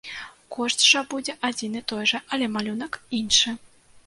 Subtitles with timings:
[0.55, 3.57] Кошт жа будзе адзін і той жа, але малюнак іншы.